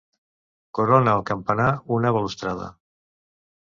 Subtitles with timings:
[0.77, 1.69] Corona el campanar
[2.01, 2.75] una balustrada.